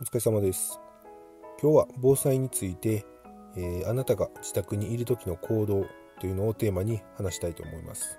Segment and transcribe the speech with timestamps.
[0.00, 0.80] お疲れ様です。
[1.60, 3.04] 今日は防災について、
[3.54, 5.84] えー、あなたが自宅にいる時の行動
[6.18, 8.18] というのをテーマに話したいと思います。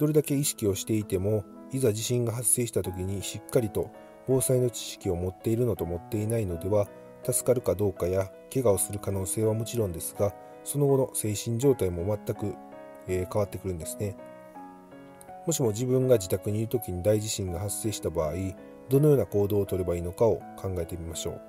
[0.00, 3.92] どれだけ意識をしていてもいざ地震が発生した時にしっかりと
[4.26, 6.88] 防災の知識を持っているのと持っていないのでは
[7.22, 12.56] 助かるかどうかや怪我をする可能性はもちろんですがその後の精神状態も全く、
[13.06, 14.16] えー、変わってくるんですね。
[15.46, 18.32] もしも自分が自宅にいる時に大地震が発生した場合
[18.88, 21.40] どのような行動をとればいいのかを考えてみましょう。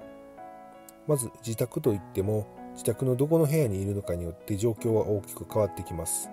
[1.07, 6.31] まず自宅といっても自宅のどこの部屋にいるのかによって状況は大きく変わってきます、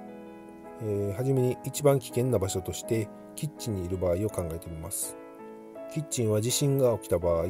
[0.81, 5.17] えー、はじめに一番危険な場所としてキッチンにいる場合を考えてみます。
[5.93, 7.47] キッチンは地震が起きた場合、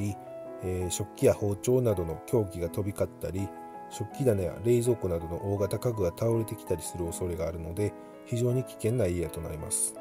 [0.63, 3.49] えー、食器や包丁などの凶器が飛び交ったり
[3.91, 7.93] 食器棚や冷蔵庫などの大型家具が倒れてきたりする恐れがあるので
[8.25, 9.95] 非常に危険なエリアとなります。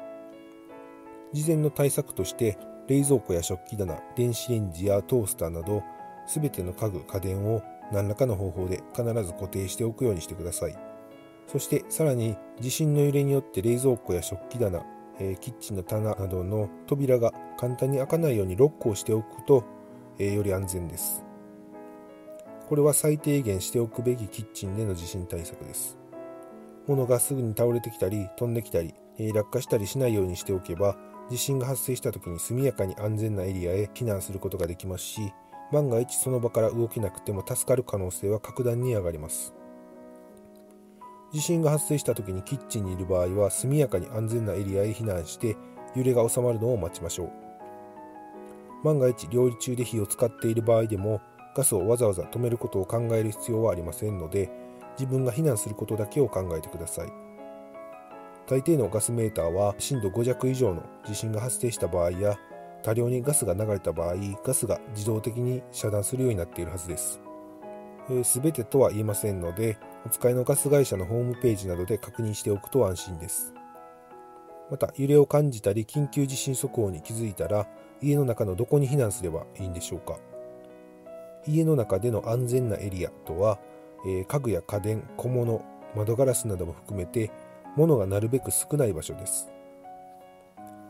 [1.32, 2.58] 事前の対策として
[2.90, 5.84] 冷蔵庫や食器棚電子レンジやトースターなど
[6.26, 7.62] 全ての家具家電を
[7.92, 10.76] 何らかの方法で必ず固定しておくようにしてください。
[11.46, 14.84] そしてさらに地震の揺れによって冷蔵庫や食器棚、
[15.20, 19.64] えー、キッチンの棚などの扉が簡単に開かないようにロックをしておくと、
[20.18, 21.24] えー、より安全です。
[22.68, 25.96] これは最低限しておくべきキッチンでの地震対策です。
[26.88, 30.96] 物がすぐに倒れてきたり飛んできたり、えー、落下したりしないようにしておけば
[31.30, 35.32] 地震が発生した時に速やかに安全なエリアへ避難することができますし
[35.72, 39.54] 万が一その場から動けなくても助かる可能性は格段に上がります。
[41.32, 45.56] 地震が発生した時にキッチンにいる場合は速やかに安全なエリアへ避難して
[45.94, 47.30] 揺れが収まるのを待ちましょう。
[48.82, 51.20] 万が一料理中で火を使っている場合でも
[51.54, 54.50] ガスをわざわざ止めることを考える必要はありませんので
[54.98, 57.29] 自分が避難することだけを考えてください。
[58.50, 62.36] 大抵のガスメーターは震度5弱以上の地震が発生した場合や
[62.82, 67.20] 多量にガスが流れた場合ガスが自動的に遮断するようになっているはずです。
[68.24, 73.54] すべ、えー、てとは言えませんのでお使いのガス会社のホームページなどで確認しておくと安心です。
[74.68, 77.68] また揺れを感じたり緊急地震速報に気づいたら
[78.02, 80.18] 家の中のどこに避難すればいいんでしょうか。
[81.46, 83.60] 家の中での安全なエリアとは、
[84.04, 87.30] えー、家具や家電小物窓ガラスなども含めて
[87.76, 89.50] 物がなるべく少ない場所です。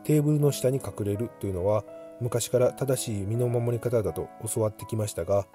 [0.03, 1.83] テーブルの下に隠れるというのは
[2.19, 5.45] 昔から正しい身の守り方だと教わってきましたが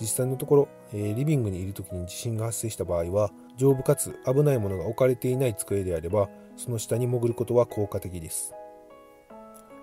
[0.00, 8.54] 実際のところ、えー、リビングにいる時に地震が発生した場合は丈夫かつ危ないものが置かれていない机であればその下に潜ることは効果的です。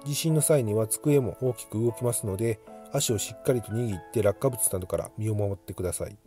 [0.06, 2.60] 地震の際には机も大きく動きますので
[2.94, 6.18] 足をしっかりと握って落下物などから身を守ってください。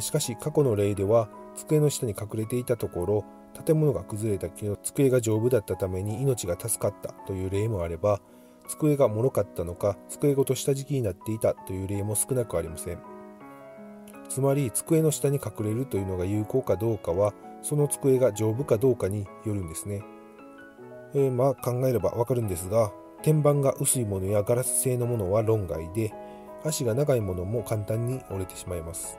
[0.00, 3.24] しかし過去の例では机の下に隠れていたところ
[3.64, 8.20] 建物が崩れたけど机が丈夫だったために命が助かったという例もあれば
[8.68, 13.16] 机が脆かったのか机ごと下敷きになっていたという例も少なくありません。
[14.28, 20.02] つまり机の下に隠れるというのが有効かどうかはその机が丈夫かどうかによるんですね、
[21.14, 26.12] えー、まあ考えればわかるんですが天板が薄いものやガラス製のものは論外で
[26.64, 29.18] 足が長いものも簡単に折れてしまいます。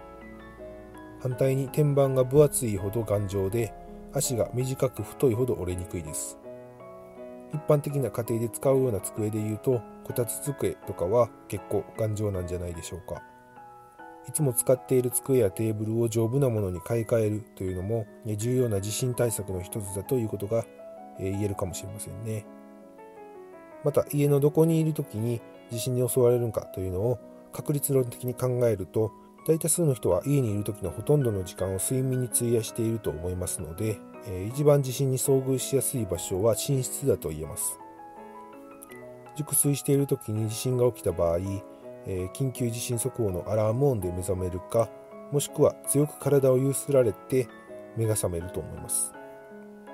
[1.20, 3.74] 反対に天板が分厚いほど頑丈で
[4.14, 6.38] 足が短く太いほど折れにくいです。
[7.54, 13.22] 一般的な家庭で使うような机でいうとこたつ机とかは結構頑丈なんじゃないでしょうか。
[14.28, 20.66] いつも使っている机やテーブルを丈夫なものに買い替えるというのも重要な地震対策の一つだということが
[21.18, 22.46] 言えるかもしれませんね。
[23.86, 25.42] また家のどこにいる時に
[25.72, 27.20] 地震に襲われるのかというのを
[27.54, 29.14] 確率論的に考えると
[29.48, 37.80] 大多数の人は家にいる時のほとんどの時間を睡眠に費やしていると思いますので、えー、一番地震に遭遇しやすい場所は寝室だと言えます。
[39.38, 41.38] 熟睡している時に地震が起きた場合、
[42.06, 44.90] えー、緊急地震速報のアラーム音で目覚めるか
[45.32, 47.48] もしくは強く体を揺すられて
[47.96, 49.14] 目が覚めると思います。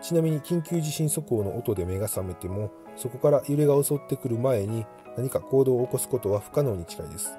[0.01, 7.37] ちなみに緊急地震速報の音で目が覚めてもそこから揺れが襲ってくる前に何か行動を起こすことは不可能に近いです。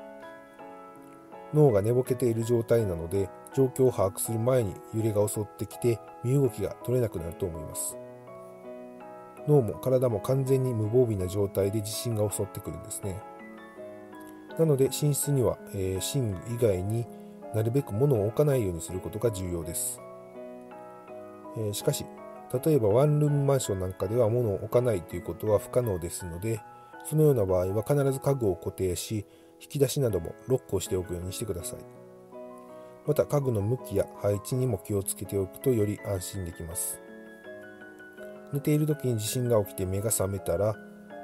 [1.54, 7.96] 脳が寝ぼけている状態なので状況を把握する前に揺れが襲ってきて身動きが取れなくなると思います。
[9.46, 13.22] 脳も体も完全に無防備な状態で地震が襲ってくるんですね。
[14.58, 17.06] なので寝室には、えー、寝具以外に
[17.54, 20.00] なるべく物を置かないようにすることが重要です、
[21.56, 22.04] えー、しかし
[22.64, 26.60] 例えばワンルームマンションなんかでは物を置かないということは不可能ですので
[27.04, 29.26] そのような場合は必ず家具を固定し
[29.60, 31.78] 引き出しなどもロックをしておくようにしてください。
[33.06, 37.00] また家具の向きや配置にも気をつけておくとより安心できます。
[38.52, 40.74] 寝ている時に地震が起きて目が覚めたら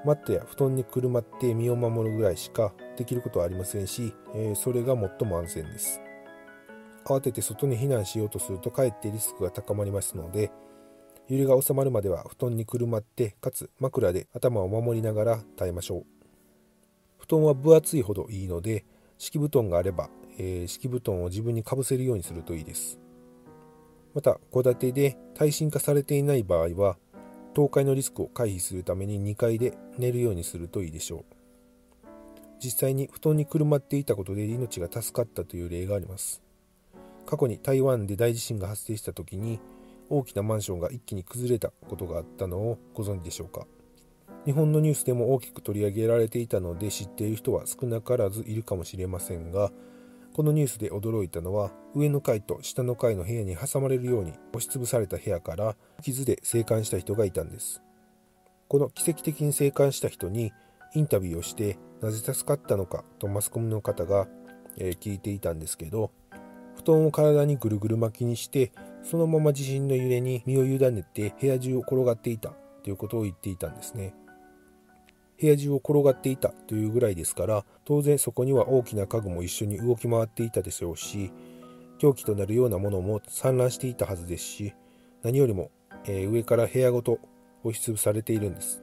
[0.05, 6.01] マットや布団にくるまって身を守るぐらいしかできることはありませんし、えそれが最も安全です。
[7.05, 10.53] 慌てて外に避難しようとするとかえってリスクが高まりますので
[11.29, 16.20] 揺れが収まるまでは布団にくるまってかつ枕で頭を守りながら耐えましょう。
[17.31, 18.85] 団は分厚いほどいいので
[19.19, 22.99] 敷布団があれば、えー、敷布団を自分にかぶせるようにするといいです。
[24.15, 26.97] また戸建てで耐震化されていない場合は
[27.55, 31.25] 倒壊のリスクを回避するために2階で寝るようにするといいでしょう。
[32.63, 36.43] 実際に布団にくるまっていたことで命が助かったという例があります。
[37.27, 39.61] 過去に台湾で大地震が発生した時に
[40.09, 43.67] 大きなマンションが一気に崩れたことがあったのをご存知でしょうか。
[44.47, 49.71] 日本のニュースでも大きく取り上げられていたので知っている人は少なからずいるかもしれませんが
[50.33, 57.83] このニュースで驚いたのは上の階と下の階の部屋に挟まれるように押しつぶされた部屋から傷で生還した人がいたんです。
[58.69, 60.53] この奇跡的に生還した人に
[60.95, 64.29] インタビューをしてなぜ助かったのかとマスコミの方が、
[64.79, 66.13] え聞いていたんですけど
[66.77, 68.73] 布団を体にぐるぐる巻きにして
[69.03, 72.51] そのまま地震の揺れに身を委ねて部屋中を転がっていた
[72.85, 74.15] ということを言っていたんですね。
[75.41, 81.33] 部屋中を転がっていたというぐらいですから当然そこには大きな家具も一緒に動き回っていたでしょうし
[81.99, 84.75] 凶器となるようなものも散乱していたはずですし
[85.23, 85.71] 何よりも、
[86.05, 87.19] えー、上から部屋ごと
[87.63, 88.83] 押しつぶされているんです。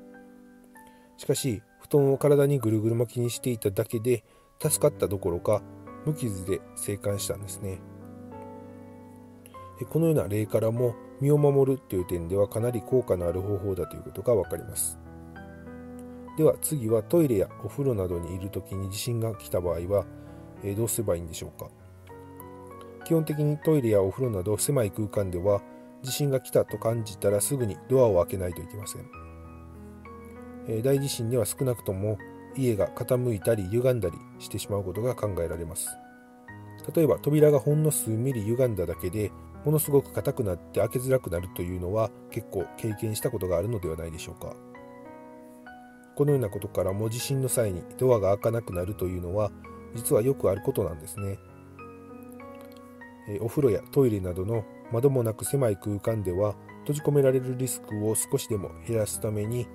[1.17, 4.23] しかし布団を体にぐるぐる巻きにしていただけで
[4.61, 5.63] 助かったどころか
[6.05, 7.79] 無傷で生還したんですね。
[9.89, 14.99] このような例からも身を守るという点ではかなり効果のある方法だということが分かります。
[16.37, 20.05] では次はトイレやお風呂などにいる時に地震が来た場合は、
[20.63, 21.67] えどうすればいいんでしょうか？
[23.05, 25.61] 基本的にトイレやお風呂など狭い空間では
[26.03, 29.09] 地震が来たと感じたらすぐにドアを開けないといけません、
[30.67, 32.19] え大地震では少なくとも
[32.55, 35.89] 家が傾いたり歪んだりしてしまうことが考えられます。
[36.95, 39.31] 例えば扉がほんの数ミリ歪んだだけで
[39.65, 44.55] ものすごく硬くなって開けづらくなるというのは結構経験したことがあるのではないでしょうか。
[46.17, 49.51] このようなことからも地震の際にドアが開かなくなるというのは
[49.93, 51.37] 実はよくあることなんですね。
[53.29, 59.67] えお風呂やトイレなどの窓もなく狭い空間では閉じ込められるリスクを少しでも減らすために、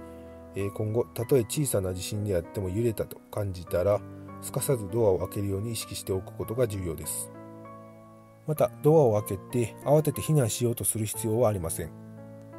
[0.57, 4.01] え今後たとえ小さな地震であっても揺れたと感じたら
[4.41, 7.31] すかさずドアを開けるように意識しておくことが重要です
[8.47, 12.12] またドアを開けて慌てて避難しようとする必要はありません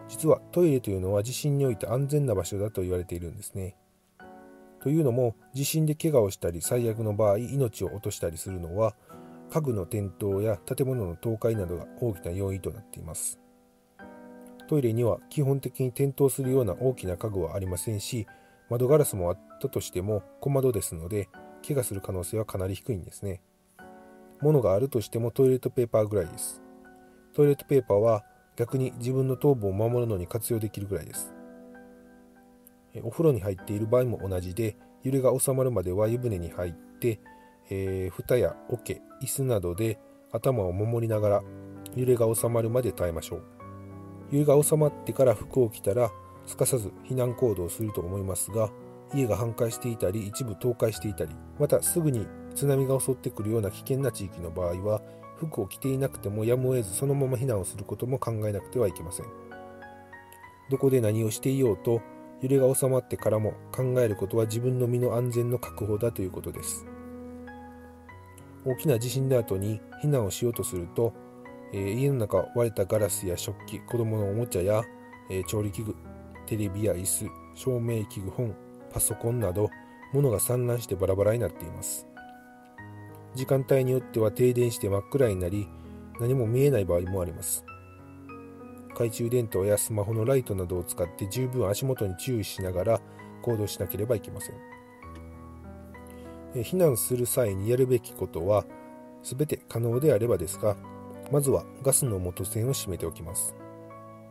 [0.08, 3.76] 実はトイレというのは地震において安全な場所だと言われているんですね。
[4.82, 8.96] というのも地震で怪我をしたり最悪の場合命を落としたりするのは
[9.50, 13.40] 家具の転倒や建物の倒壊などが大きな要因となっています。
[14.68, 18.28] トイレには基本的に転倒するような大きな家具はありませんし
[18.70, 21.30] 窓ガラスもあったとしても小窓ですので
[21.66, 23.42] 怪我する可能性はかなり低いんですね。
[24.42, 26.62] 物があるとしてもトイレットペーパーぐらいです。
[27.34, 28.24] トイレットペーパーは
[28.56, 31.34] 逆に自分の頭部を守るのに活用できるぐらいです。
[33.04, 37.20] お風呂に入っている場合も同じで揺れが収まるまでは湯船に入って、
[37.70, 40.00] えー、蓋や桶椅子などで
[40.32, 41.44] 頭を守りながら
[41.96, 43.44] 揺れが収まるまで耐えましょう。
[44.32, 46.12] 揺れが収まってから服を着たら
[46.46, 48.70] すかさず避難行動をすると思いますが
[49.14, 55.02] 家が半壊していたり一部倒壊していたりまたすぐに津波が襲ってくるような危険な地域の場合は
[55.46, 59.26] 服を着ていなくてもやむを得ずそのまま避難をすることも考えなくてはいけません。
[60.70, 62.02] どこで何をしていようと
[62.42, 66.86] 揺れが収まってからも考えることは自分の身の安全の確保だということです。
[68.66, 71.14] 大きな地震の後に避難をしようとすると、
[71.74, 74.84] えー、家の中割れたガラスや食器子供のおもちゃや、
[75.30, 75.96] えー、調理器具
[76.46, 78.56] テレビや椅子照明器具本
[78.92, 79.70] パソコンなど
[80.14, 82.13] 物が散乱してバラバラになっています。
[83.36, 85.68] 時間帯によっては停電して真っ暗になり
[86.20, 87.66] 何も見えない場合もあります。
[88.90, 93.02] 懐中電灯やスマホのライトなどを使って十分足元に注意しながら
[93.42, 94.56] 行動しなければいけません。
[96.62, 98.66] 避難する際にやるべきことは
[99.24, 100.78] 全て可能であればですが
[101.32, 103.56] まずはガスの元栓を閉めておきます。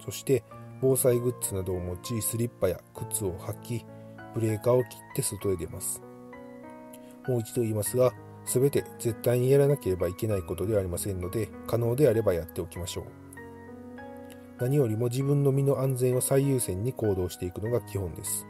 [0.04, 0.44] そして
[0.80, 3.86] 防災グッズなどを用いスリッパや靴を履き
[4.34, 6.00] ブレーカーを切って外へ出ます。
[7.26, 8.12] もう一度言いますが
[8.44, 13.04] 全て絶対にやらなければいけないことではありませんので可能であればやっておきましょう。
[14.58, 18.46] 何よりも自分の身の安全を最優先に行動していくのが基本です。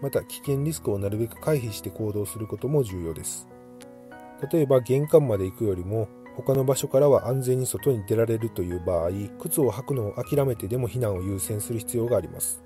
[0.00, 3.48] また危険リスクをなるべく回避して行動することも重要です。
[4.52, 12.62] 例えば玄関まで行くよりも他の場所からは安全に外に出られるという場合靴を履くのを諦めてでも避難を優先する必要があります。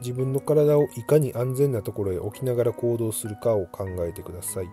[0.00, 4.68] 自分の体をいかに安全なところへ置きながら行動するかを考えてください。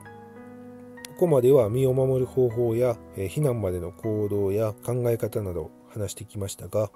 [1.21, 6.89] ここまでは身を守る方法や、え避難までの行動や考え方など話してきましたが、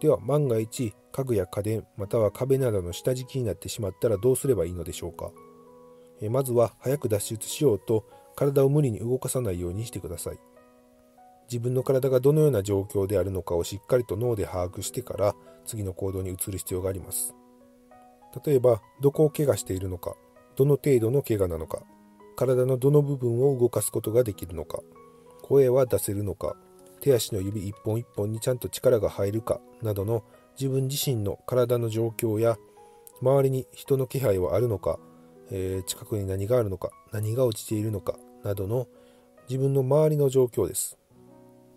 [0.00, 5.30] では万が一家具や家電または壁などの下敷きになってしまったらどうすればいいのでしょうか？
[6.22, 10.38] えまずは早く脱出しようと体を無理に動かさないようにしてください。
[11.50, 15.34] 自分の体がどのような状況であるのかをしっかりと脳で把握してから
[15.66, 17.34] 次の行動に移る必要があります。
[18.42, 20.16] 例えば、どこを怪我しているのか、
[20.56, 21.82] どの程度の怪我なのか、
[22.36, 24.80] 体のどの部分を動かすことができるのか、
[25.42, 26.56] 声は出せるのか、
[27.00, 29.60] 手足の指一本一本にちゃんと力が入るか。
[29.82, 30.22] などの
[30.58, 32.56] 自分自身の体の状況や
[33.20, 34.98] 周りに人の気配はあるのか、
[35.50, 36.90] えー、近くに何があるのか。
[37.12, 38.18] 何が落ちているのか。
[38.42, 38.86] などの
[39.48, 40.98] 自分の周りの状況です。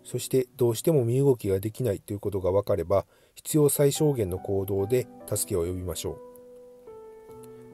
[0.04, 6.18] そしてどうしても身動きができないということが分かれば必要最小限の行動で助けを呼びましょう。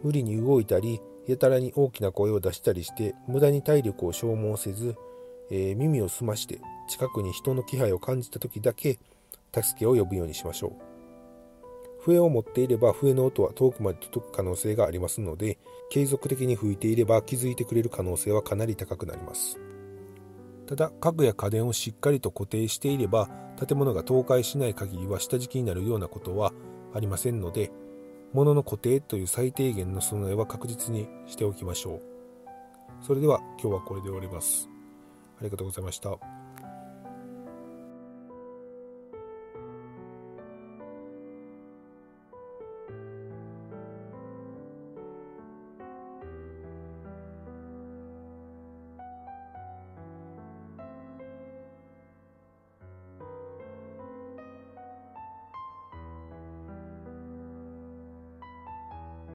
[0.03, 4.97] 無理に動いたりやたらに大きな声を出したりして無駄に体力を消耗せず、
[5.51, 8.99] えー、耳を澄まして近くに人の気配を感じた時だけ
[9.53, 10.73] 助けを呼ぶようにしましょう。
[12.01, 15.59] 笛を持っていれば笛の音は遠くまで届く可能性がありますので
[15.91, 19.59] 継続的に吹いていれば気づいてくれる可能性はかなり高くなります。
[20.67, 23.29] ただ家具や家電をしっかりと固定していれば
[23.67, 26.53] 建物が倒壊しない限りは下敷きになるようなことは
[26.95, 27.71] ありませんので
[28.37, 32.03] 物の固定という最低限の備えは確実にしておきましょう。
[33.01, 34.69] それでは今日はこれで終わります。
[35.41, 36.36] ありがとうございました。